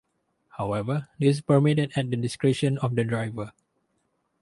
[0.57, 3.51] However, this is permitted at the discretion of the driver.